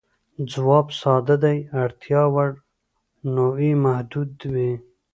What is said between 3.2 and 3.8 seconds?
نوعې